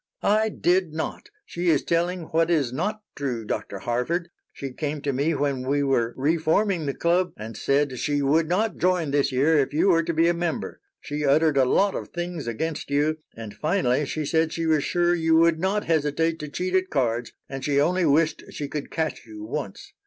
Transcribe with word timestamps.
"I 0.23 0.49
did 0.49 0.93
not. 0.93 1.29
She 1.45 1.69
is 1.69 1.83
telling 1.83 2.21
what 2.23 2.49
is 2.49 2.73
not 2.73 3.03
true, 3.15 3.45
Dr. 3.45 3.77
Harford. 3.77 4.29
She 4.51 4.73
came 4.73 4.99
to 5.01 5.13
me 5.13 5.35
when 5.35 5.61
we 5.61 5.83
were 5.83 6.15
re 6.17 6.37
forming 6.39 6.87
the 6.87 6.95
club 6.95 7.33
and 7.37 7.55
said 7.55 7.99
she 7.99 8.19
would 8.23 8.49
not 8.49 8.77
join 8.79 9.11
this 9.11 9.31
year 9.31 9.59
if 9.59 9.73
you 9.73 9.89
were 9.89 10.01
to 10.01 10.11
be 10.11 10.27
a 10.27 10.33
member. 10.33 10.79
She 11.01 11.23
uttered 11.23 11.55
a 11.57 11.65
lot 11.65 11.93
of 11.93 12.09
things 12.09 12.47
against 12.47 12.89
you, 12.89 13.19
and 13.35 13.53
finally 13.53 14.07
she 14.07 14.25
said 14.25 14.51
she 14.51 14.65
was 14.65 14.83
sure 14.83 15.13
you 15.13 15.35
would 15.35 15.59
not 15.59 15.83
hesitate 15.85 16.39
to 16.39 16.49
cheat 16.49 16.73
at 16.73 16.89
cards, 16.89 17.31
and 17.47 17.63
she 17.63 17.79
only 17.79 18.05
wished 18.07 18.43
she 18.49 18.67
could 18.67 18.89
catch 18.89 19.27
you 19.27 19.43
once. 19.43 19.93